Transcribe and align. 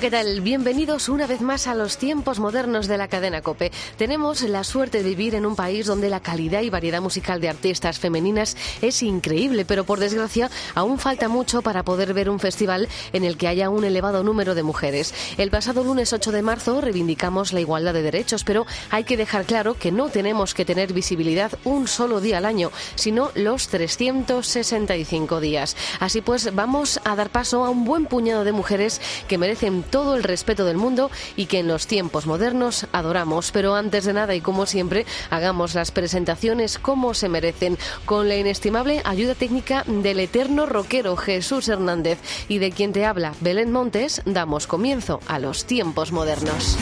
¿Qué 0.00 0.10
tal? 0.10 0.40
Bienvenidos 0.40 1.10
una 1.10 1.26
vez 1.26 1.42
más 1.42 1.66
a 1.66 1.74
los 1.74 1.98
tiempos 1.98 2.38
modernos 2.38 2.86
de 2.86 2.96
la 2.96 3.08
cadena 3.08 3.42
Cope. 3.42 3.70
Tenemos 3.98 4.40
la 4.40 4.64
suerte 4.64 5.02
de 5.02 5.08
vivir 5.10 5.34
en 5.34 5.44
un 5.44 5.56
país 5.56 5.84
donde 5.84 6.08
la 6.08 6.20
calidad 6.20 6.62
y 6.62 6.70
variedad 6.70 7.02
musical 7.02 7.38
de 7.42 7.50
artistas 7.50 7.98
femeninas 7.98 8.56
es 8.80 9.02
increíble, 9.02 9.66
pero 9.66 9.84
por 9.84 10.00
desgracia 10.00 10.50
aún 10.74 10.98
falta 10.98 11.28
mucho 11.28 11.60
para 11.60 11.82
poder 11.82 12.14
ver 12.14 12.30
un 12.30 12.40
festival 12.40 12.88
en 13.12 13.24
el 13.24 13.36
que 13.36 13.46
haya 13.46 13.68
un 13.68 13.84
elevado 13.84 14.24
número 14.24 14.54
de 14.54 14.62
mujeres. 14.62 15.12
El 15.36 15.50
pasado 15.50 15.84
lunes 15.84 16.14
8 16.14 16.32
de 16.32 16.40
marzo 16.40 16.80
reivindicamos 16.80 17.52
la 17.52 17.60
igualdad 17.60 17.92
de 17.92 18.00
derechos, 18.00 18.42
pero 18.42 18.64
hay 18.90 19.04
que 19.04 19.18
dejar 19.18 19.44
claro 19.44 19.74
que 19.74 19.92
no 19.92 20.08
tenemos 20.08 20.54
que 20.54 20.64
tener 20.64 20.94
visibilidad 20.94 21.52
un 21.64 21.86
solo 21.86 22.22
día 22.22 22.38
al 22.38 22.46
año, 22.46 22.72
sino 22.94 23.32
los 23.34 23.68
365 23.68 25.40
días. 25.40 25.76
Así 25.98 26.22
pues, 26.22 26.54
vamos 26.54 27.00
a 27.04 27.16
dar 27.16 27.28
paso 27.28 27.66
a 27.66 27.70
un 27.70 27.84
buen 27.84 28.06
puñado 28.06 28.44
de 28.44 28.52
mujeres 28.52 29.02
que 29.28 29.36
merecen 29.36 29.82
todo 29.90 30.14
el 30.14 30.22
respeto 30.22 30.64
del 30.64 30.76
mundo 30.76 31.10
y 31.36 31.46
que 31.46 31.58
en 31.58 31.68
los 31.68 31.86
tiempos 31.86 32.26
modernos 32.26 32.86
adoramos. 32.92 33.50
Pero 33.52 33.74
antes 33.74 34.04
de 34.04 34.12
nada 34.12 34.34
y 34.34 34.40
como 34.40 34.66
siempre, 34.66 35.06
hagamos 35.30 35.74
las 35.74 35.90
presentaciones 35.90 36.78
como 36.78 37.14
se 37.14 37.28
merecen, 37.28 37.78
con 38.04 38.28
la 38.28 38.36
inestimable 38.36 39.02
ayuda 39.04 39.34
técnica 39.34 39.84
del 39.86 40.20
eterno 40.20 40.66
rockero 40.66 41.16
Jesús 41.16 41.68
Hernández 41.68 42.18
y 42.48 42.58
de 42.58 42.72
quien 42.72 42.92
te 42.92 43.04
habla 43.04 43.34
Belén 43.40 43.72
Montes, 43.72 44.22
damos 44.24 44.66
comienzo 44.66 45.20
a 45.26 45.38
los 45.38 45.64
tiempos 45.64 46.12
modernos. 46.12 46.78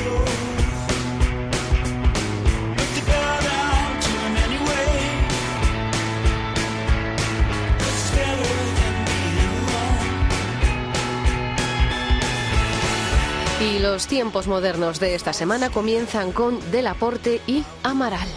Los 13.90 14.06
tiempos 14.06 14.46
modernos 14.46 15.00
de 15.00 15.14
esta 15.14 15.32
semana 15.32 15.70
comienzan 15.70 16.32
con 16.32 16.60
Delaporte 16.70 17.40
y 17.46 17.64
Amaral. 17.82 18.28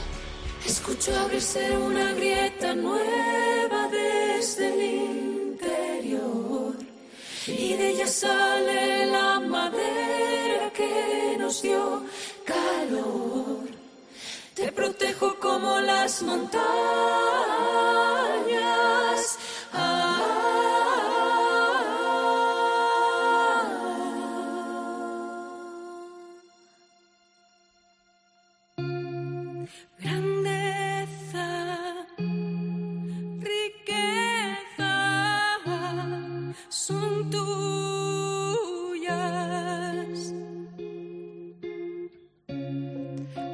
Escucho 0.66 1.14
abrirse 1.20 1.78
una 1.78 2.14
grieta 2.14 2.74
nueva 2.74 3.90
desde 3.90 4.74
el 4.74 4.82
interior 5.52 6.76
y 7.48 7.74
de 7.74 7.90
ella 7.90 8.08
sale 8.08 9.08
la 9.08 9.42
madera 9.42 10.72
que 10.74 11.36
nos 11.38 11.62
dio 11.62 12.04
calor. 12.46 13.68
Te 14.56 14.72
protejo 14.72 15.36
como 15.38 15.82
las 15.82 16.22
montañas. 16.22 16.62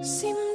Simpleza, 0.07 0.47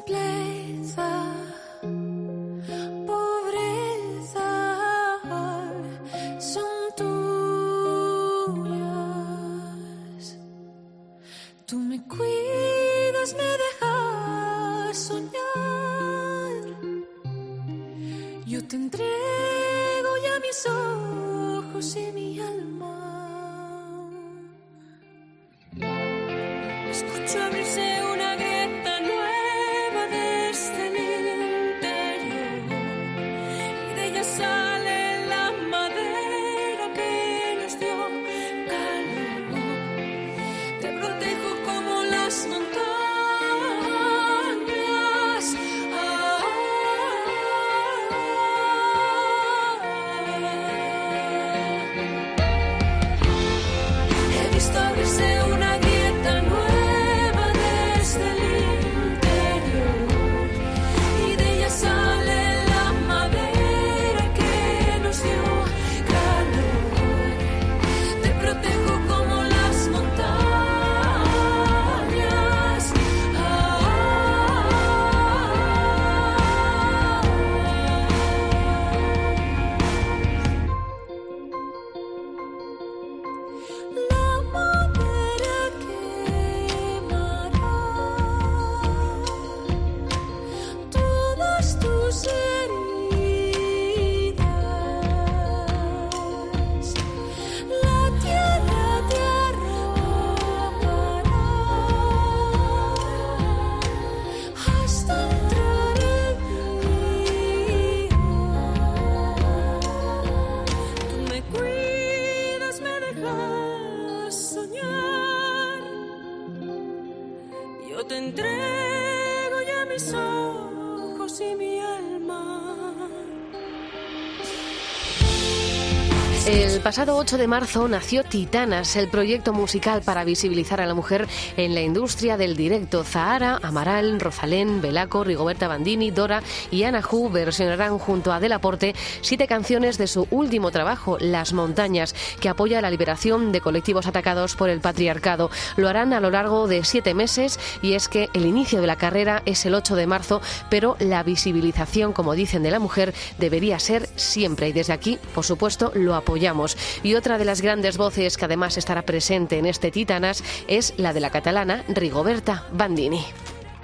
pasado 126.92 127.16
8 127.16 127.38
de 127.38 127.46
marzo 127.46 127.88
nació 127.88 128.22
Titanas, 128.22 128.96
el 128.96 129.08
proyecto 129.08 129.54
musical 129.54 130.02
para 130.02 130.24
visibilizar 130.24 130.78
a 130.78 130.84
la 130.84 130.92
mujer 130.92 131.26
en 131.56 131.74
la 131.74 131.80
industria 131.80 132.36
del 132.36 132.54
directo. 132.54 133.02
Zahara, 133.02 133.58
Amaral, 133.62 134.20
Rosalén, 134.20 134.82
Belaco, 134.82 135.24
Rigoberta 135.24 135.68
Bandini, 135.68 136.10
Dora 136.10 136.42
y 136.70 136.82
Ana 136.82 137.00
Hu 137.00 137.30
versionarán 137.30 137.98
junto 137.98 138.30
a 138.30 138.40
Delaporte 138.40 138.94
siete 139.22 139.46
canciones 139.46 139.96
de 139.96 140.06
su 140.06 140.28
último 140.30 140.70
trabajo, 140.70 141.16
Las 141.18 141.54
Montañas, 141.54 142.14
que 142.40 142.50
apoya 142.50 142.82
la 142.82 142.90
liberación 142.90 143.52
de 143.52 143.62
colectivos 143.62 144.06
atacados 144.06 144.54
por 144.54 144.68
el 144.68 144.82
patriarcado. 144.82 145.50
Lo 145.76 145.88
harán 145.88 146.12
a 146.12 146.20
lo 146.20 146.30
largo 146.30 146.68
de 146.68 146.84
siete 146.84 147.14
meses 147.14 147.58
y 147.80 147.94
es 147.94 148.10
que 148.10 148.28
el 148.34 148.44
inicio 148.44 148.82
de 148.82 148.86
la 148.86 148.96
carrera 148.96 149.40
es 149.46 149.64
el 149.64 149.74
8 149.74 149.96
de 149.96 150.06
marzo, 150.06 150.42
pero 150.68 150.96
la 150.98 151.22
visibilización, 151.22 152.12
como 152.12 152.34
dicen, 152.34 152.62
de 152.62 152.70
la 152.70 152.80
mujer 152.80 153.14
debería 153.38 153.78
ser 153.78 154.10
siempre 154.16 154.68
y 154.68 154.72
desde 154.74 154.92
aquí, 154.92 155.18
por 155.34 155.44
supuesto, 155.44 155.90
lo 155.94 156.14
apoyamos. 156.14 156.76
Y 157.02 157.14
otra 157.14 157.38
de 157.38 157.44
las 157.44 157.60
grandes 157.60 157.96
voces 157.96 158.36
que 158.36 158.44
además 158.44 158.76
estará 158.76 159.02
presente 159.02 159.58
en 159.58 159.66
este 159.66 159.90
Titanas 159.90 160.42
es 160.68 160.94
la 160.96 161.12
de 161.12 161.20
la 161.20 161.30
catalana 161.30 161.84
Rigoberta 161.88 162.66
Bandini. 162.72 163.24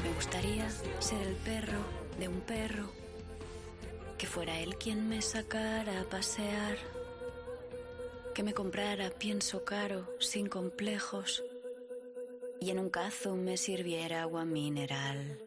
Me 0.02 0.14
gustaría 0.14 0.68
ser 1.00 1.26
el 1.26 1.34
perro 1.36 1.78
de 2.18 2.28
un 2.28 2.40
fuera 4.28 4.60
él 4.60 4.76
quien 4.76 5.08
me 5.08 5.22
sacara 5.22 6.00
a 6.00 6.04
pasear, 6.04 6.76
que 8.34 8.42
me 8.42 8.52
comprara 8.52 9.10
pienso 9.10 9.64
caro, 9.64 10.06
sin 10.20 10.48
complejos, 10.48 11.42
y 12.60 12.70
en 12.70 12.78
un 12.78 12.90
cazo 12.90 13.36
me 13.36 13.56
sirviera 13.56 14.22
agua 14.22 14.44
mineral. 14.44 15.40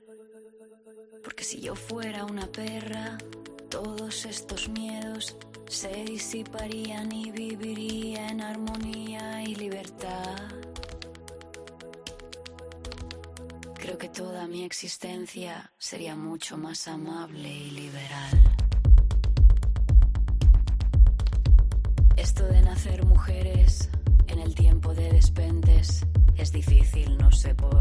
Porque 1.24 1.44
si 1.44 1.62
yo 1.62 1.76
fuera 1.76 2.26
una 2.26 2.48
perra, 2.48 3.20
todos 3.70 4.26
estos 4.26 4.68
miedos 4.68 5.38
se 5.72 6.04
disiparían 6.04 7.10
y 7.14 7.32
viviría 7.32 8.28
en 8.28 8.42
armonía 8.42 9.42
y 9.42 9.56
libertad. 9.56 10.36
Creo 13.76 13.98
que 13.98 14.10
toda 14.10 14.48
mi 14.48 14.66
existencia 14.66 15.72
sería 15.78 16.18
mucho 16.18 16.58
más 16.58 16.90
amable 16.90 17.50
y 17.50 17.72
liberal. 17.72 18.58
Esto 22.18 22.46
de 22.48 22.62
nacer 22.62 23.06
mujeres 23.06 23.90
en 24.28 24.40
el 24.40 24.54
tiempo 24.54 24.94
de 24.94 25.10
despentes 25.10 26.06
es 26.36 26.52
difícil, 26.52 27.18
no 27.18 27.32
sé 27.32 27.56
por 27.56 27.81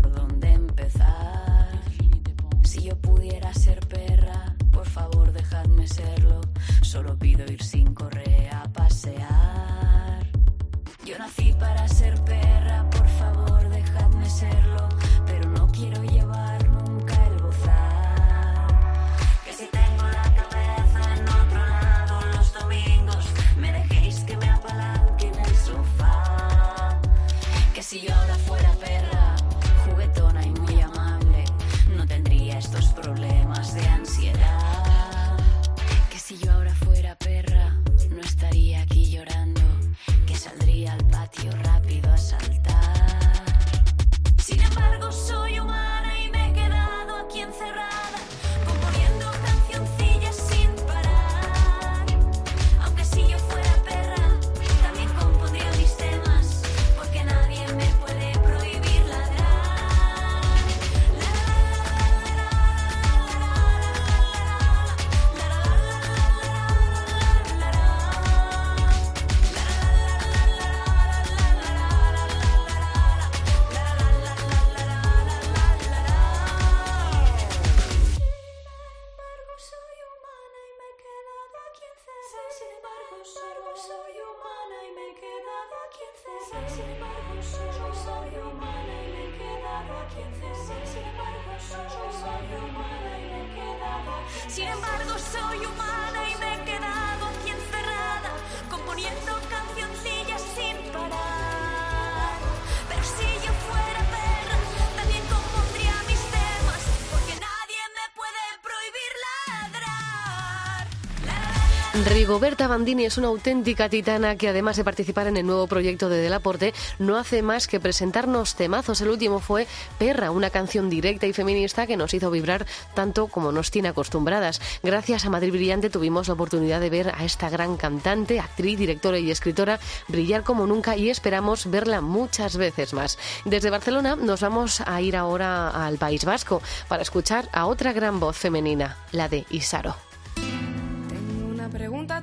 Rigoberta 112.30 112.68
Bandini 112.68 113.06
es 113.06 113.18
una 113.18 113.26
auténtica 113.26 113.88
titana 113.88 114.36
que 114.36 114.48
además 114.48 114.76
de 114.76 114.84
participar 114.84 115.26
en 115.26 115.36
el 115.36 115.44
nuevo 115.44 115.66
proyecto 115.66 116.08
de 116.08 116.18
Delaporte, 116.18 116.72
no 117.00 117.16
hace 117.16 117.42
más 117.42 117.66
que 117.66 117.80
presentarnos 117.80 118.54
temazos. 118.54 119.00
El 119.00 119.08
último 119.08 119.40
fue 119.40 119.66
Perra, 119.98 120.30
una 120.30 120.50
canción 120.50 120.88
directa 120.88 121.26
y 121.26 121.32
feminista 121.32 121.88
que 121.88 121.96
nos 121.96 122.14
hizo 122.14 122.30
vibrar 122.30 122.66
tanto 122.94 123.26
como 123.26 123.50
nos 123.50 123.72
tiene 123.72 123.88
acostumbradas. 123.88 124.60
Gracias 124.84 125.24
a 125.24 125.28
Madrid 125.28 125.50
Brillante 125.50 125.90
tuvimos 125.90 126.28
la 126.28 126.34
oportunidad 126.34 126.80
de 126.80 126.88
ver 126.88 127.08
a 127.08 127.24
esta 127.24 127.50
gran 127.50 127.76
cantante, 127.76 128.38
actriz, 128.38 128.78
directora 128.78 129.18
y 129.18 129.32
escritora 129.32 129.80
brillar 130.06 130.44
como 130.44 130.68
nunca 130.68 130.96
y 130.96 131.10
esperamos 131.10 131.68
verla 131.68 132.00
muchas 132.00 132.56
veces 132.56 132.94
más. 132.94 133.18
Desde 133.44 133.70
Barcelona 133.70 134.14
nos 134.14 134.40
vamos 134.40 134.82
a 134.82 135.00
ir 135.00 135.16
ahora 135.16 135.70
al 135.70 135.98
País 135.98 136.24
Vasco 136.24 136.62
para 136.86 137.02
escuchar 137.02 137.48
a 137.52 137.66
otra 137.66 137.92
gran 137.92 138.20
voz 138.20 138.36
femenina, 138.36 138.98
la 139.10 139.28
de 139.28 139.46
Isaro. 139.50 140.09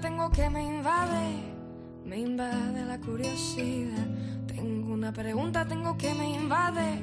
Tengo 0.02 0.30
que 0.30 0.50
me 0.50 0.64
invade, 0.64 1.44
me 2.06 2.20
invade 2.20 2.86
la 2.86 3.00
curiosidad. 3.00 4.06
Tengo 4.46 4.94
una 4.94 5.12
pregunta, 5.12 5.66
tengo 5.66 5.98
que 5.98 6.14
me 6.14 6.36
invade, 6.36 7.02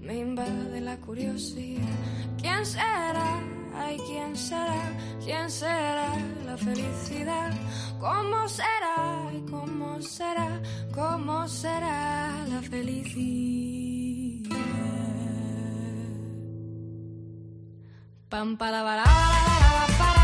me 0.00 0.18
invade 0.18 0.80
la 0.82 0.98
curiosidad. 0.98 1.88
¿Quién 2.36 2.66
será? 2.66 3.40
Ay, 3.74 3.98
¿quién 4.06 4.36
será? 4.36 4.92
¿Quién 5.24 5.50
será 5.50 6.10
la 6.44 6.56
felicidad? 6.58 7.50
¿Cómo 7.98 8.46
será? 8.48 9.28
Ay, 9.30 9.44
¿cómo 9.50 10.02
será? 10.02 10.60
¿Cómo 10.94 11.48
será 11.48 12.44
la 12.48 12.60
felicidad? 12.60 13.48
Pam 18.28 18.58
para 18.58 18.84
para 18.84 19.04
para 19.98 20.17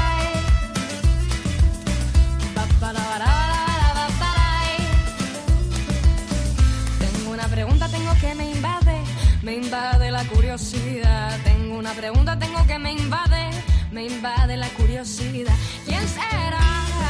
curiosidad. 10.54 11.36
Tengo 11.42 11.78
una 11.78 11.92
pregunta, 11.94 12.38
tengo 12.38 12.64
que 12.66 12.78
me 12.78 12.92
invade, 12.92 13.50
me 13.90 14.06
invade 14.06 14.56
la 14.56 14.68
curiosidad. 14.68 15.52
¿Quién 15.84 16.06
será? 16.06 16.60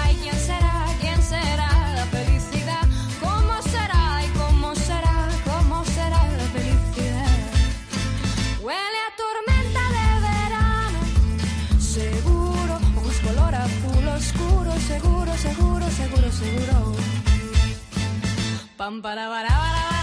Ay, 0.03 0.17
¿quién 0.23 0.35
será? 0.35 0.87
¿Quién 1.01 1.23
será 1.23 1.69
la 1.95 2.07
felicidad? 2.07 2.81
¿Cómo 3.21 3.61
será? 3.63 4.23
¿Y 4.25 4.29
cómo 4.39 4.75
será? 4.75 5.29
¿Cómo 5.45 5.85
será 5.85 6.21
la 6.39 6.47
felicidad? 6.55 7.29
Huele 8.63 8.99
a 9.09 9.11
tormenta 9.23 9.83
de 9.97 10.09
verano, 10.31 11.01
seguro, 11.79 12.75
ojos 12.97 13.17
color 13.27 13.55
azul 13.55 14.09
oscuro, 14.09 14.73
seguro, 14.89 15.37
seguro, 15.37 15.91
seguro, 15.91 16.33
seguro. 16.33 16.97
Pam 18.79 19.03
para 19.03 19.29
para 19.29 19.49
para 19.49 19.94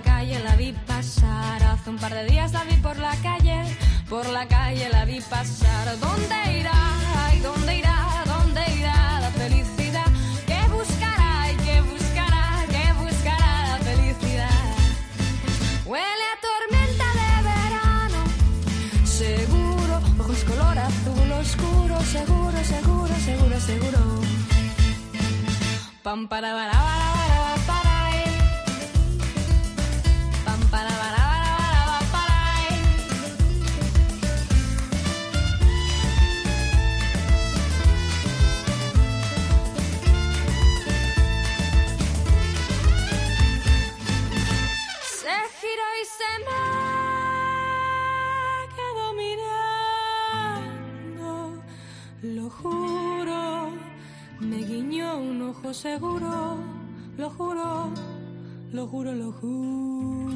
la 0.00 0.12
calle 0.12 0.38
la 0.40 0.56
vi 0.56 0.72
pasar. 0.86 1.62
Hace 1.62 1.90
un 1.90 1.98
par 1.98 2.14
de 2.14 2.24
días 2.24 2.52
la 2.52 2.64
vi 2.64 2.76
por 2.76 2.96
la 2.96 3.14
calle, 3.16 3.62
por 4.08 4.26
la 4.28 4.46
calle 4.46 4.88
la 4.90 5.04
vi 5.04 5.20
pasar. 5.20 5.98
¿Dónde 5.98 6.58
irá? 6.58 6.72
Ay, 7.24 7.40
¿dónde 7.40 7.76
irá? 7.76 7.96
¿Dónde 8.24 8.62
irá 8.78 9.20
la 9.20 9.30
felicidad? 9.30 10.06
¿Qué 10.46 10.60
buscará? 10.70 11.52
¿Y 11.52 11.56
qué 11.56 11.80
buscará? 11.82 12.44
¿Qué 12.74 12.84
buscará 13.02 13.50
la 13.72 13.78
felicidad? 13.88 14.60
Huele 15.84 16.26
a 16.32 16.36
tormenta 16.48 17.06
de 17.20 17.32
verano, 17.50 18.20
seguro, 19.04 19.94
ojos 20.18 20.44
color 20.44 20.78
azul 20.78 21.32
oscuro, 21.32 22.00
seguro, 22.16 22.64
seguro, 22.64 23.14
seguro, 23.28 23.60
seguro. 23.60 24.00
Pam 26.02 26.28
para 26.28 26.52
para 26.54 26.72
para 26.72 27.54
para 27.66 27.66
para 27.66 27.89
algo 55.70 55.74
seguro, 55.74 56.56
lo 57.16 57.30
juro, 57.30 57.90
lo 58.72 58.86
juro, 58.88 59.12
lo 59.12 59.32
juro. 59.32 60.34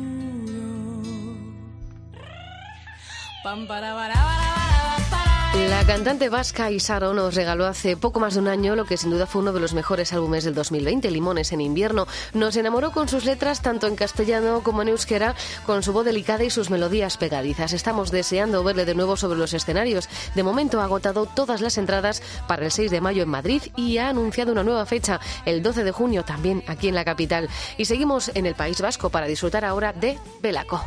Pam, 3.42 3.66
para, 3.66 3.94
para, 3.94 4.14
para, 4.14 5.10
para. 5.10 5.23
La 5.54 5.86
cantante 5.86 6.28
vasca 6.30 6.72
Isaro 6.72 7.14
nos 7.14 7.36
regaló 7.36 7.66
hace 7.66 7.96
poco 7.96 8.18
más 8.18 8.34
de 8.34 8.40
un 8.40 8.48
año 8.48 8.74
lo 8.74 8.86
que 8.86 8.96
sin 8.96 9.10
duda 9.10 9.26
fue 9.26 9.40
uno 9.40 9.52
de 9.52 9.60
los 9.60 9.72
mejores 9.72 10.12
álbumes 10.12 10.42
del 10.42 10.52
2020, 10.52 11.08
Limones 11.12 11.52
en 11.52 11.60
invierno. 11.60 12.08
Nos 12.32 12.56
enamoró 12.56 12.90
con 12.90 13.08
sus 13.08 13.24
letras 13.24 13.62
tanto 13.62 13.86
en 13.86 13.94
castellano 13.94 14.62
como 14.64 14.82
en 14.82 14.88
euskera, 14.88 15.36
con 15.64 15.84
su 15.84 15.92
voz 15.92 16.06
delicada 16.06 16.42
y 16.42 16.50
sus 16.50 16.70
melodías 16.70 17.18
pegadizas. 17.18 17.72
Estamos 17.72 18.10
deseando 18.10 18.64
verle 18.64 18.84
de 18.84 18.96
nuevo 18.96 19.16
sobre 19.16 19.38
los 19.38 19.54
escenarios. 19.54 20.08
De 20.34 20.42
momento 20.42 20.80
ha 20.80 20.84
agotado 20.84 21.26
todas 21.26 21.60
las 21.60 21.78
entradas 21.78 22.20
para 22.48 22.64
el 22.64 22.72
6 22.72 22.90
de 22.90 23.00
mayo 23.00 23.22
en 23.22 23.28
Madrid 23.28 23.62
y 23.76 23.98
ha 23.98 24.08
anunciado 24.08 24.50
una 24.50 24.64
nueva 24.64 24.86
fecha, 24.86 25.20
el 25.44 25.62
12 25.62 25.84
de 25.84 25.92
junio 25.92 26.24
también 26.24 26.64
aquí 26.66 26.88
en 26.88 26.96
la 26.96 27.04
capital. 27.04 27.48
Y 27.78 27.84
seguimos 27.84 28.32
en 28.34 28.46
el 28.46 28.56
País 28.56 28.80
Vasco 28.80 29.08
para 29.08 29.26
disfrutar 29.26 29.64
ahora 29.64 29.92
de 29.92 30.18
Belaco. 30.42 30.84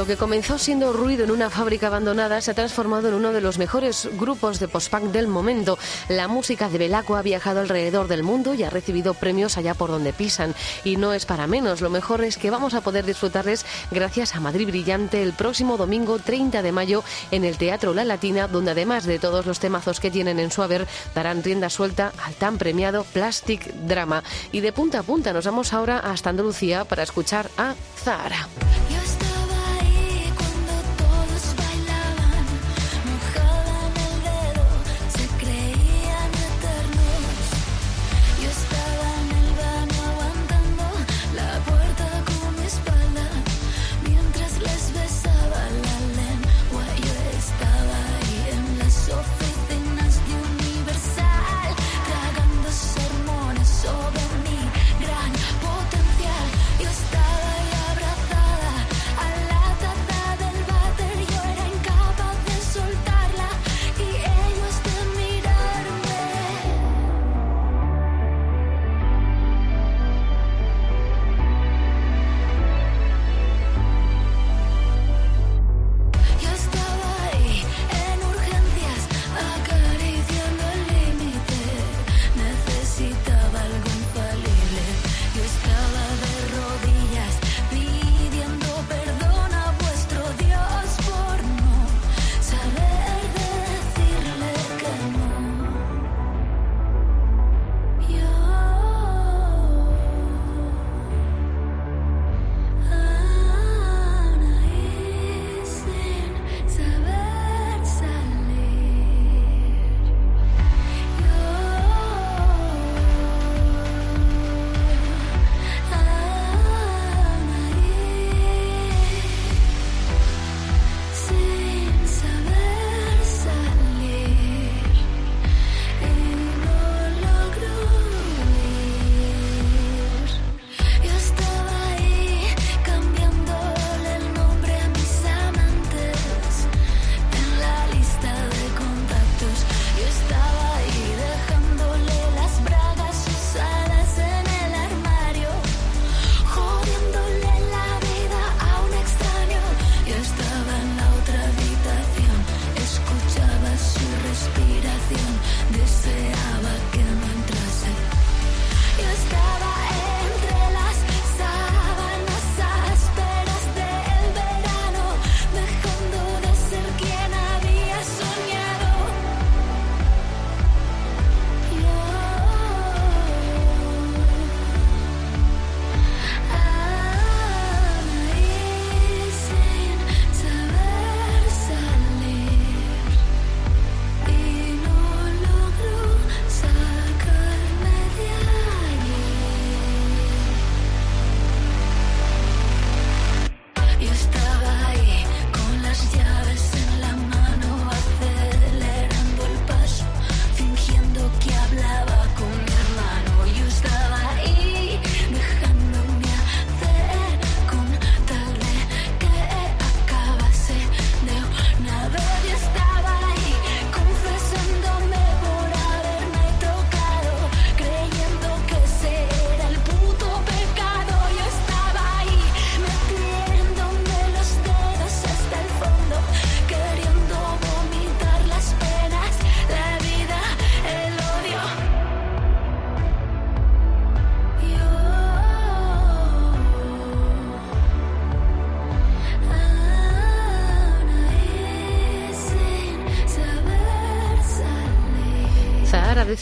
Lo 0.00 0.06
que 0.06 0.16
comenzó 0.16 0.56
siendo 0.56 0.94
ruido 0.94 1.24
en 1.24 1.30
una 1.30 1.50
fábrica 1.50 1.88
abandonada 1.88 2.40
se 2.40 2.52
ha 2.52 2.54
transformado 2.54 3.08
en 3.08 3.14
uno 3.14 3.34
de 3.34 3.42
los 3.42 3.58
mejores 3.58 4.08
grupos 4.14 4.58
de 4.58 4.66
post-punk 4.66 5.12
del 5.12 5.28
momento. 5.28 5.78
La 6.08 6.26
música 6.26 6.70
de 6.70 6.78
Belaco 6.78 7.16
ha 7.16 7.22
viajado 7.22 7.60
alrededor 7.60 8.08
del 8.08 8.22
mundo 8.22 8.54
y 8.54 8.62
ha 8.62 8.70
recibido 8.70 9.12
premios 9.12 9.58
allá 9.58 9.74
por 9.74 9.90
donde 9.90 10.14
pisan. 10.14 10.54
Y 10.84 10.96
no 10.96 11.12
es 11.12 11.26
para 11.26 11.46
menos, 11.46 11.82
lo 11.82 11.90
mejor 11.90 12.24
es 12.24 12.38
que 12.38 12.50
vamos 12.50 12.72
a 12.72 12.80
poder 12.80 13.04
disfrutarles 13.04 13.66
gracias 13.90 14.34
a 14.34 14.40
Madrid 14.40 14.68
Brillante 14.68 15.22
el 15.22 15.34
próximo 15.34 15.76
domingo 15.76 16.18
30 16.18 16.62
de 16.62 16.72
mayo 16.72 17.04
en 17.30 17.44
el 17.44 17.58
Teatro 17.58 17.92
La 17.92 18.06
Latina, 18.06 18.48
donde 18.48 18.70
además 18.70 19.04
de 19.04 19.18
todos 19.18 19.44
los 19.44 19.60
temazos 19.60 20.00
que 20.00 20.10
tienen 20.10 20.38
en 20.38 20.50
su 20.50 20.62
haber, 20.62 20.88
darán 21.14 21.42
rienda 21.42 21.68
suelta 21.68 22.14
al 22.24 22.32
tan 22.36 22.56
premiado 22.56 23.04
Plastic 23.04 23.70
Drama. 23.86 24.24
Y 24.50 24.60
de 24.60 24.72
punta 24.72 25.00
a 25.00 25.02
punta 25.02 25.34
nos 25.34 25.44
vamos 25.44 25.74
ahora 25.74 25.98
hasta 25.98 26.30
Andalucía 26.30 26.86
para 26.86 27.02
escuchar 27.02 27.50
a 27.58 27.74
Zahara. 28.02 28.48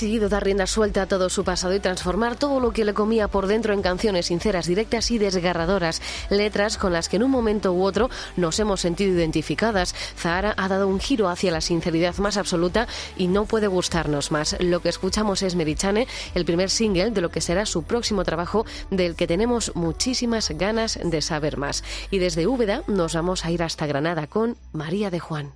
Decidido 0.08 0.30
dar 0.30 0.42
rienda 0.42 0.66
suelta 0.66 1.02
a 1.02 1.06
todo 1.06 1.28
su 1.28 1.44
pasado 1.44 1.74
y 1.74 1.80
transformar 1.80 2.34
todo 2.34 2.60
lo 2.60 2.72
que 2.72 2.86
le 2.86 2.94
comía 2.94 3.28
por 3.28 3.46
dentro 3.46 3.74
en 3.74 3.82
canciones 3.82 4.24
sinceras, 4.24 4.66
directas 4.66 5.10
y 5.10 5.18
desgarradoras. 5.18 6.00
Letras 6.30 6.78
con 6.78 6.94
las 6.94 7.10
que 7.10 7.16
en 7.16 7.24
un 7.24 7.30
momento 7.30 7.74
u 7.74 7.82
otro 7.82 8.08
nos 8.34 8.58
hemos 8.58 8.80
sentido 8.80 9.12
identificadas. 9.12 9.94
Zahara 10.16 10.54
ha 10.56 10.66
dado 10.66 10.88
un 10.88 10.98
giro 10.98 11.28
hacia 11.28 11.52
la 11.52 11.60
sinceridad 11.60 12.16
más 12.16 12.38
absoluta 12.38 12.88
y 13.18 13.26
no 13.26 13.44
puede 13.44 13.66
gustarnos 13.66 14.32
más. 14.32 14.56
Lo 14.60 14.80
que 14.80 14.88
escuchamos 14.88 15.42
es 15.42 15.56
Merichane, 15.56 16.06
el 16.34 16.46
primer 16.46 16.70
single 16.70 17.10
de 17.10 17.20
lo 17.20 17.28
que 17.28 17.42
será 17.42 17.66
su 17.66 17.82
próximo 17.82 18.24
trabajo, 18.24 18.64
del 18.90 19.14
que 19.14 19.26
tenemos 19.26 19.72
muchísimas 19.74 20.48
ganas 20.52 20.98
de 21.04 21.20
saber 21.20 21.58
más. 21.58 21.84
Y 22.10 22.16
desde 22.16 22.46
Úbeda 22.46 22.82
nos 22.86 23.12
vamos 23.12 23.44
a 23.44 23.50
ir 23.50 23.62
hasta 23.62 23.86
Granada 23.86 24.26
con 24.26 24.56
María 24.72 25.10
de 25.10 25.20
Juan. 25.20 25.52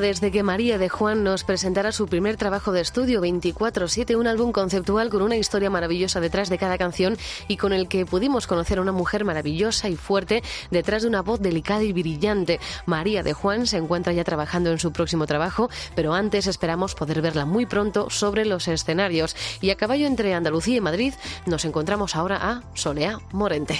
Desde 0.00 0.30
que 0.30 0.42
María 0.42 0.78
de 0.78 0.88
Juan 0.88 1.24
nos 1.24 1.44
presentara 1.44 1.92
su 1.92 2.06
primer 2.06 2.36
trabajo 2.36 2.72
de 2.72 2.80
estudio 2.80 3.20
24-7, 3.20 4.16
un 4.16 4.26
álbum 4.26 4.52
conceptual 4.52 5.10
con 5.10 5.22
una 5.22 5.36
historia 5.36 5.70
maravillosa 5.70 6.20
detrás 6.20 6.48
de 6.48 6.58
cada 6.58 6.78
canción 6.78 7.16
y 7.48 7.56
con 7.56 7.72
el 7.72 7.88
que 7.88 8.06
pudimos 8.06 8.46
conocer 8.46 8.78
a 8.78 8.82
una 8.82 8.92
mujer 8.92 9.24
maravillosa 9.24 9.88
y 9.88 9.96
fuerte 9.96 10.42
detrás 10.70 11.02
de 11.02 11.08
una 11.08 11.22
voz 11.22 11.40
delicada 11.40 11.82
y 11.82 11.92
brillante. 11.92 12.60
María 12.86 13.22
de 13.22 13.32
Juan 13.32 13.66
se 13.66 13.76
encuentra 13.76 14.12
ya 14.12 14.24
trabajando 14.24 14.70
en 14.70 14.78
su 14.78 14.92
próximo 14.92 15.26
trabajo, 15.26 15.70
pero 15.94 16.14
antes 16.14 16.46
esperamos 16.46 16.94
poder 16.94 17.22
verla 17.22 17.44
muy 17.44 17.66
pronto 17.66 18.10
sobre 18.10 18.44
los 18.44 18.68
escenarios. 18.68 19.36
Y 19.60 19.70
a 19.70 19.76
caballo 19.76 20.06
entre 20.06 20.34
Andalucía 20.34 20.76
y 20.76 20.80
Madrid 20.80 21.14
nos 21.46 21.64
encontramos 21.64 22.16
ahora 22.16 22.36
a 22.36 22.62
Soleá 22.74 23.20
Morente. 23.32 23.78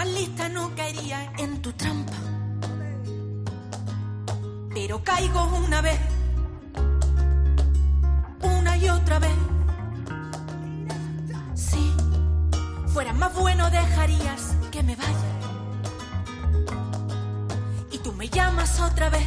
Más 0.00 0.08
lista 0.14 0.48
no 0.48 0.74
caería 0.74 1.30
en 1.36 1.60
tu 1.60 1.74
trampa. 1.74 2.16
Pero 4.72 5.04
caigo 5.04 5.44
una 5.66 5.82
vez, 5.82 6.00
una 8.40 8.78
y 8.78 8.88
otra 8.88 9.18
vez. 9.18 9.38
Si 11.54 11.94
fuera 12.94 13.12
más 13.12 13.34
bueno 13.34 13.68
dejarías 13.70 14.56
que 14.70 14.82
me 14.82 14.96
vaya. 14.96 15.32
Y 17.92 17.98
tú 17.98 18.14
me 18.14 18.26
llamas 18.30 18.80
otra 18.80 19.10
vez, 19.10 19.26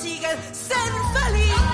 tienes 0.00 0.32
no 0.32 0.42
consigues 0.42 0.56
ser 0.56 0.92
feliz, 1.12 1.71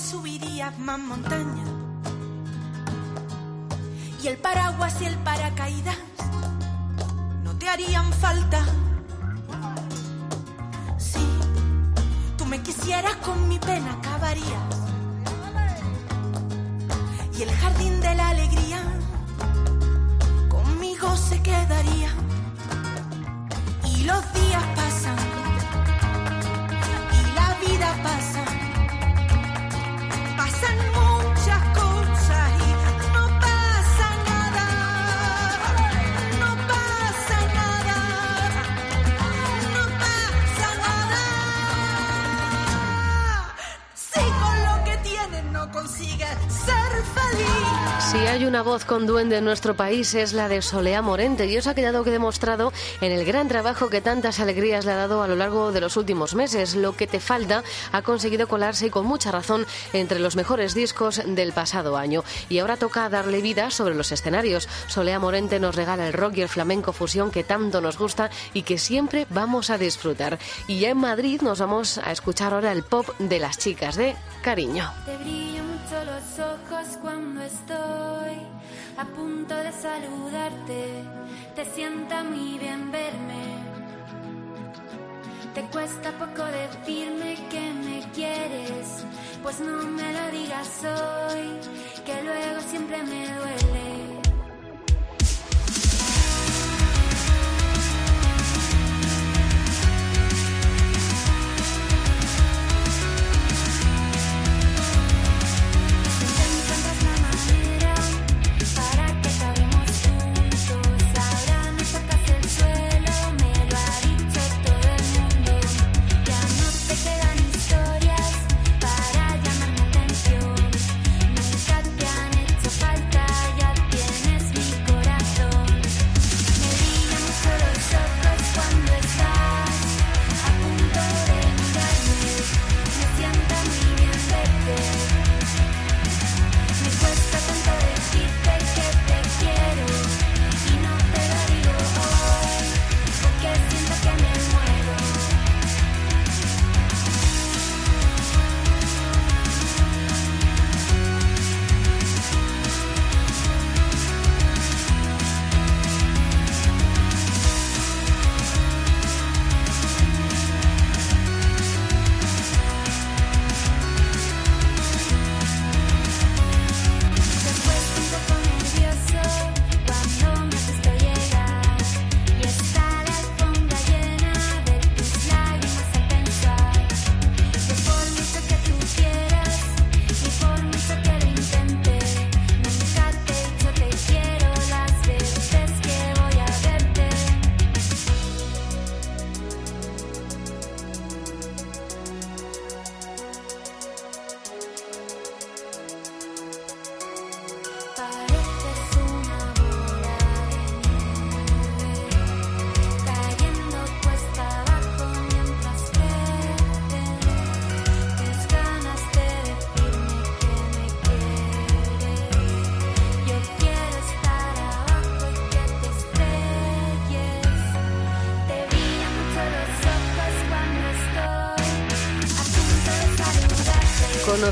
subirías 0.00 0.78
más 0.78 0.98
montaña. 0.98 1.64
Y 4.22 4.28
el 4.28 4.38
paraguas 4.38 5.00
y 5.00 5.04
el 5.04 5.16
paracaídas 5.18 5.96
no 7.44 7.56
te 7.56 7.68
harían 7.68 8.12
falta. 8.12 8.64
Si 10.98 11.20
tú 12.36 12.46
me 12.46 12.60
quisieras 12.62 13.16
con 13.16 13.48
mi 13.48 13.58
pena 13.58 13.92
acabarías. 13.92 14.85
Una 48.56 48.62
voz 48.62 48.86
con 48.86 49.06
duende 49.06 49.36
en 49.36 49.44
nuestro 49.44 49.76
país 49.76 50.14
es 50.14 50.32
la 50.32 50.48
de 50.48 50.62
Solea 50.62 51.02
Morente 51.02 51.44
y 51.44 51.56
eso 51.56 51.68
ha 51.68 51.74
quedado 51.74 52.02
que 52.04 52.10
demostrado 52.10 52.72
en 53.02 53.12
el 53.12 53.26
gran 53.26 53.48
trabajo 53.48 53.90
que 53.90 54.00
tantas 54.00 54.40
alegrías 54.40 54.86
le 54.86 54.92
ha 54.92 54.96
dado 54.96 55.22
a 55.22 55.28
lo 55.28 55.36
largo 55.36 55.72
de 55.72 55.82
los 55.82 55.98
últimos 55.98 56.34
meses. 56.34 56.74
Lo 56.74 56.96
que 56.96 57.06
te 57.06 57.20
falta 57.20 57.62
ha 57.92 58.00
conseguido 58.00 58.48
colarse 58.48 58.86
y 58.86 58.90
con 58.90 59.04
mucha 59.04 59.30
razón 59.30 59.66
entre 59.92 60.20
los 60.20 60.36
mejores 60.36 60.72
discos 60.72 61.20
del 61.26 61.52
pasado 61.52 61.98
año. 61.98 62.24
Y 62.48 62.58
ahora 62.60 62.78
toca 62.78 63.10
darle 63.10 63.42
vida 63.42 63.70
sobre 63.70 63.94
los 63.94 64.10
escenarios. 64.10 64.70
Solea 64.86 65.18
Morente 65.18 65.60
nos 65.60 65.76
regala 65.76 66.06
el 66.06 66.14
rock 66.14 66.38
y 66.38 66.40
el 66.40 66.48
flamenco 66.48 66.94
fusión 66.94 67.30
que 67.30 67.44
tanto 67.44 67.82
nos 67.82 67.98
gusta 67.98 68.30
y 68.54 68.62
que 68.62 68.78
siempre 68.78 69.26
vamos 69.28 69.68
a 69.68 69.76
disfrutar. 69.76 70.38
Y 70.66 70.78
ya 70.78 70.88
en 70.88 70.96
Madrid 70.96 71.42
nos 71.42 71.60
vamos 71.60 71.98
a 71.98 72.10
escuchar 72.10 72.54
ahora 72.54 72.72
el 72.72 72.84
pop 72.84 73.06
de 73.18 73.38
las 73.38 73.58
chicas 73.58 73.96
de 73.96 74.16
Cariño. 74.40 74.90
Los 75.90 76.38
ojos 76.40 76.98
cuando 77.00 77.42
estoy 77.42 78.36
a 78.96 79.04
punto 79.04 79.54
de 79.54 79.70
saludarte. 79.70 81.04
Te 81.54 81.64
sienta 81.64 82.24
muy 82.24 82.58
bien 82.58 82.90
verme. 82.90 83.44
Te 85.54 85.62
cuesta 85.70 86.10
poco 86.18 86.44
decirme 86.44 87.36
que 87.48 87.60
me 87.60 88.00
quieres, 88.12 89.04
pues 89.42 89.60
no 89.60 89.84
me 89.84 90.12
lo 90.12 90.30
digas 90.30 90.82
hoy, 90.84 92.04
que 92.04 92.22
luego 92.24 92.60
siempre 92.68 93.02
me 93.04 93.26
duele. 93.26 94.15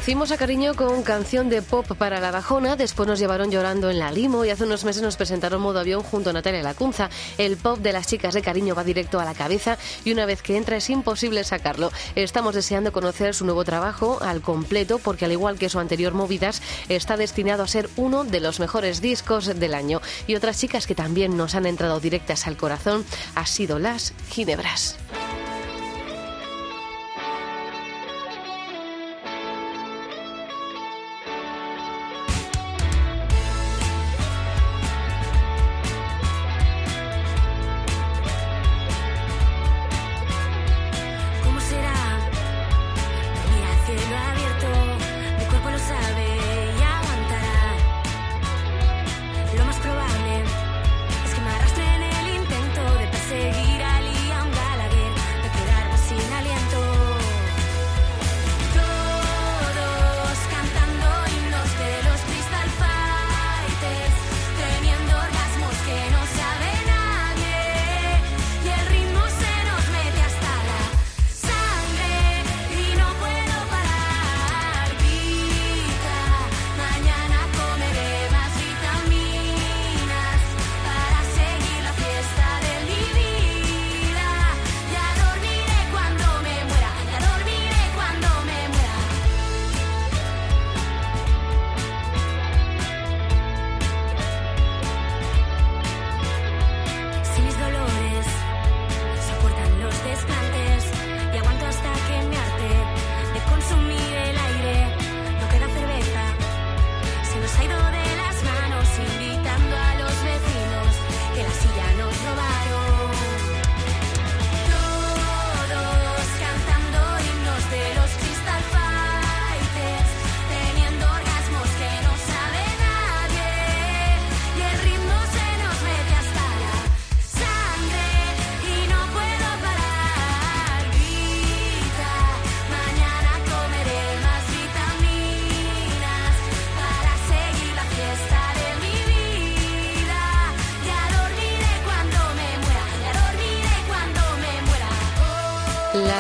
Conocimos 0.05 0.33
a 0.33 0.37
Cariño 0.37 0.75
con 0.75 1.03
canción 1.03 1.49
de 1.49 1.63
pop 1.63 1.87
para 1.97 2.21
la 2.21 2.31
bajona, 2.31 2.77
después 2.77 3.09
nos 3.09 3.19
llevaron 3.19 3.51
llorando 3.51 3.89
en 3.89 3.99
la 3.99 4.13
limo 4.13 4.45
y 4.45 4.51
hace 4.51 4.65
unos 4.65 4.85
meses 4.85 5.01
nos 5.01 5.17
presentaron 5.17 5.63
modo 5.63 5.81
avión 5.81 6.03
junto 6.03 6.29
a 6.29 6.35
Natalia 6.35 6.63
Lacunza. 6.63 7.09
El 7.39 7.57
pop 7.57 7.79
de 7.79 7.95
las 7.95 8.07
chicas 8.07 8.35
de 8.35 8.43
Cariño 8.43 8.75
va 8.75 8.85
directo 8.85 9.19
a 9.19 9.25
la 9.25 9.33
cabeza 9.33 9.79
y 10.05 10.13
una 10.13 10.27
vez 10.27 10.43
que 10.43 10.59
entra 10.59 10.77
es 10.77 10.91
imposible 10.91 11.43
sacarlo. 11.43 11.91
Estamos 12.17 12.55
deseando 12.55 12.93
conocer 12.93 13.35
su 13.35 13.47
nuevo 13.47 13.65
trabajo 13.65 14.19
al 14.21 14.43
completo 14.43 14.99
porque 14.99 15.25
al 15.25 15.33
igual 15.33 15.59
que 15.59 15.71
su 15.71 15.79
anterior 15.79 16.13
Movidas 16.13 16.61
está 16.91 17.17
destinado 17.17 17.63
a 17.63 17.69
ser 17.69 17.89
uno 17.97 18.25
de 18.25 18.41
los 18.41 18.61
mejores 18.61 19.01
discos 19.01 19.59
del 19.59 19.73
año. 19.73 20.03
Y 20.27 20.35
otras 20.35 20.61
chicas 20.61 20.87
que 20.87 20.95
también 20.95 21.39
nos 21.39 21.55
han 21.55 21.65
entrado 21.65 21.99
directas 21.99 22.47
al 22.47 22.59
corazón 22.59 23.07
ha 23.37 23.47
sido 23.47 23.79
las 23.79 24.13
Ginebras. 24.29 24.99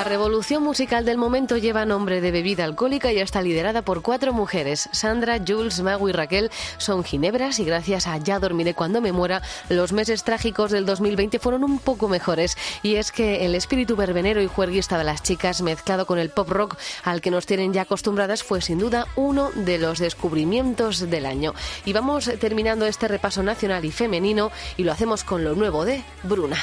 La 0.04 0.10
revolución 0.10 0.62
musical 0.62 1.06
del 1.06 1.16
momento 1.16 1.56
lleva 1.56 1.86
nombre 1.86 2.20
de 2.20 2.30
bebida 2.30 2.64
alcohólica 2.64 3.10
y 3.10 3.20
está 3.20 3.40
liderada 3.40 3.80
por 3.80 4.02
cuatro 4.02 4.34
mujeres. 4.34 4.90
Sandra, 4.92 5.38
Jules, 5.38 5.80
Magu 5.80 6.10
y 6.10 6.12
Raquel 6.12 6.50
son 6.76 7.04
ginebras 7.04 7.58
y 7.58 7.64
gracias 7.64 8.06
a 8.06 8.18
Ya 8.18 8.38
dormiré 8.38 8.74
cuando 8.74 9.00
me 9.00 9.12
muera, 9.12 9.40
los 9.70 9.94
meses 9.94 10.22
trágicos 10.22 10.70
del 10.70 10.84
2020 10.84 11.38
fueron 11.38 11.64
un 11.64 11.78
poco 11.78 12.10
mejores. 12.10 12.58
Y 12.82 12.96
es 12.96 13.12
que 13.12 13.46
el 13.46 13.54
espíritu 13.54 13.96
verbenero 13.96 14.42
y 14.42 14.46
juerguista 14.46 14.98
de 14.98 15.04
las 15.04 15.22
chicas, 15.22 15.62
mezclado 15.62 16.04
con 16.04 16.18
el 16.18 16.28
pop 16.28 16.50
rock 16.50 16.76
al 17.02 17.22
que 17.22 17.30
nos 17.30 17.46
tienen 17.46 17.72
ya 17.72 17.82
acostumbradas, 17.82 18.42
fue 18.42 18.60
sin 18.60 18.80
duda 18.80 19.06
uno 19.16 19.52
de 19.54 19.78
los 19.78 20.00
descubrimientos 20.00 21.08
del 21.08 21.24
año. 21.24 21.54
Y 21.86 21.94
vamos 21.94 22.30
terminando 22.38 22.84
este 22.84 23.08
repaso 23.08 23.42
nacional 23.42 23.86
y 23.86 23.90
femenino 23.90 24.52
y 24.76 24.84
lo 24.84 24.92
hacemos 24.92 25.24
con 25.24 25.44
lo 25.44 25.54
nuevo 25.54 25.86
de 25.86 26.04
Bruna. 26.24 26.58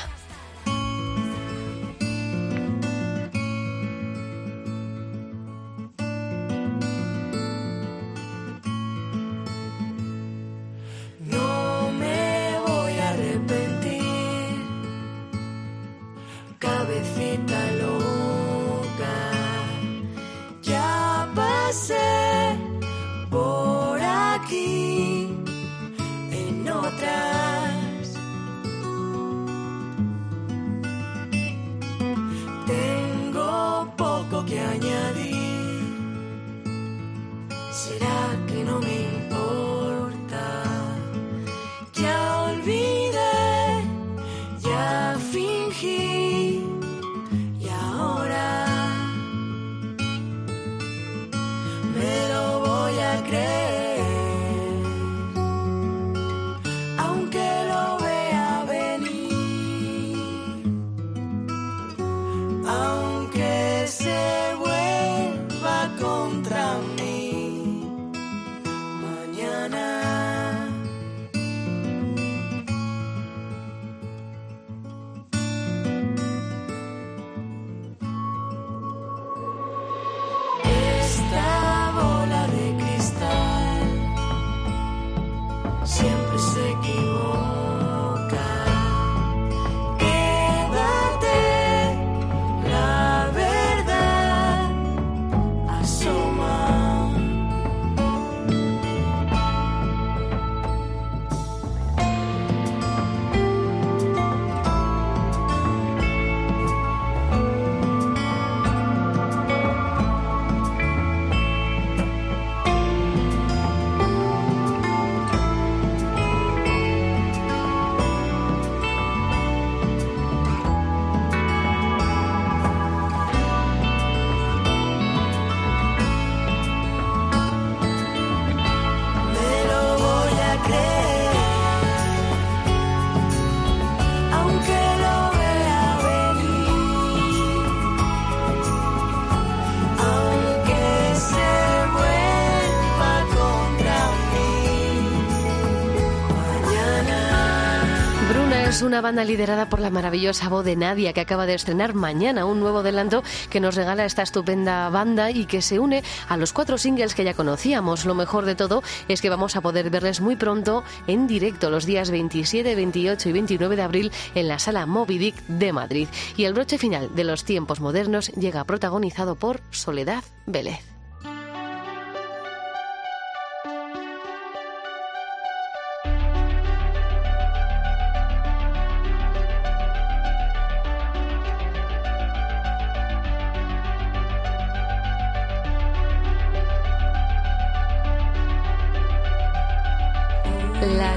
Es 148.72 148.82
una 148.82 149.02
banda 149.02 149.26
liderada 149.26 149.68
por 149.68 149.82
la 149.82 149.90
maravillosa 149.90 150.48
voz 150.48 150.64
de 150.64 150.78
Nadia, 150.78 151.12
que 151.12 151.20
acaba 151.20 151.46
de 151.46 151.56
estrenar 151.56 151.94
mañana 151.94 152.46
un 152.46 152.62
nuevo 152.62 152.80
adelanto 152.80 153.22
que 153.50 153.60
nos 153.60 153.76
regala 153.76 154.06
esta 154.06 154.22
estupenda 154.22 154.88
banda 154.90 155.30
y 155.30 155.46
que 155.46 155.62
se 155.62 155.78
une 155.78 156.04
a 156.30 156.38
los 156.38 156.54
cuatro 156.54 156.78
singles 156.78 157.14
que 157.14 157.26
ya 157.26 157.34
conocíamos. 157.34 158.06
Lo 158.06 158.16
mejor 158.16 158.46
de 158.46 158.56
todo 158.56 158.82
es 159.10 159.22
que 159.22 159.30
vamos 159.30 159.58
a 159.58 159.62
poder 159.62 159.90
verles 159.90 160.22
muy 160.22 160.38
pronto 160.38 160.86
en 161.06 161.28
directo 161.28 161.70
los 161.70 161.86
días 161.86 162.12
27, 162.12 162.74
28 162.74 163.28
y 163.28 163.32
29 163.34 163.76
de 163.76 163.82
abril 163.82 164.12
en 164.36 164.48
la 164.48 164.58
sala 164.58 164.86
Moby 164.86 165.18
Dick 165.18 165.36
de 165.48 165.74
Madrid. 165.74 166.08
Y 166.38 166.46
el 166.46 166.54
broche 166.54 166.78
final 166.78 167.14
de 167.14 167.26
los 167.26 167.44
tiempos 167.44 167.82
modernos 167.82 168.30
llega 168.30 168.64
protagonizado 168.64 169.36
por 169.36 169.60
Soledad 169.72 170.24
Vélez. 170.46 170.91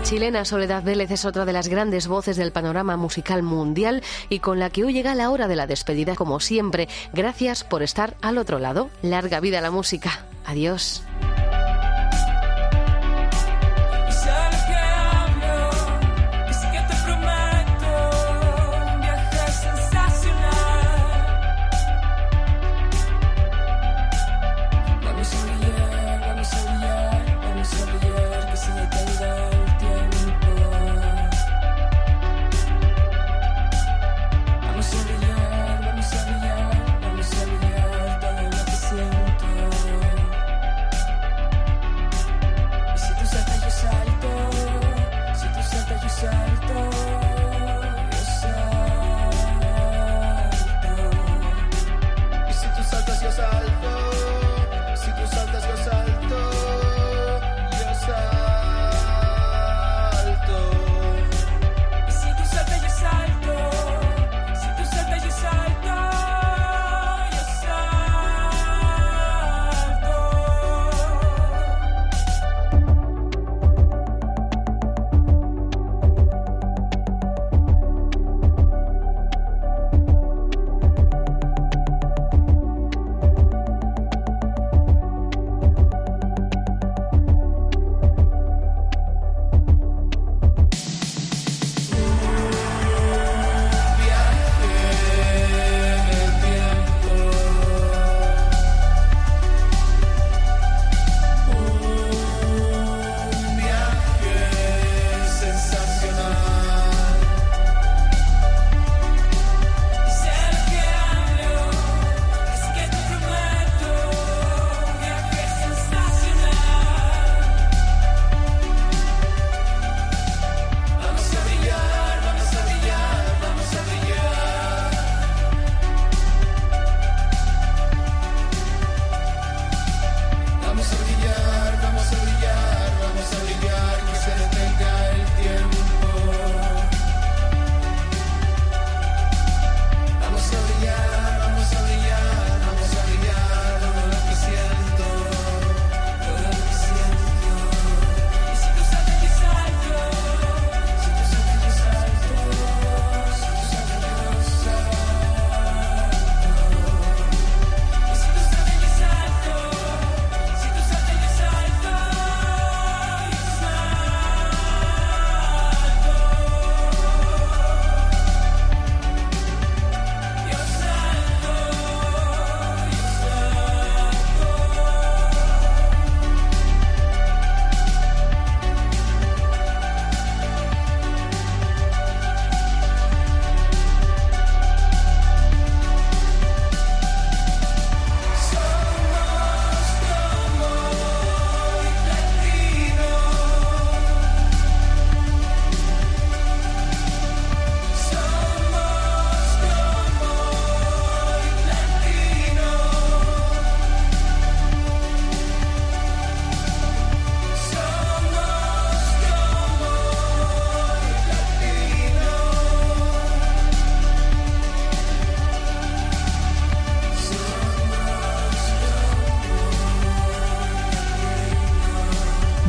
Chilena 0.05 0.45
Soledad 0.45 0.83
Vélez 0.83 1.11
es 1.11 1.25
otra 1.25 1.47
de 1.47 1.55
las 1.55 1.69
grandes 1.69 2.09
voces 2.09 2.37
del 2.37 2.53
panorama 2.53 2.99
musical 2.99 3.43
mundial 3.43 4.03
y 4.29 4.41
con 4.41 4.59
la 4.59 4.69
que 4.69 4.85
hoy 4.85 4.93
llega 4.93 5.15
la 5.15 5.31
hora 5.31 5.49
de 5.49 5.57
la 5.57 5.67
despedida 5.67 6.15
como 6.15 6.41
siempre. 6.41 6.89
Gracias 7.15 7.65
por 7.65 7.83
estar 7.83 8.15
al 8.21 8.37
otro 8.37 8.59
lado. 8.59 8.91
Larga 9.01 9.41
vida 9.41 9.63
la 9.63 9.71
música. 9.71 10.27
Adiós. 10.45 11.03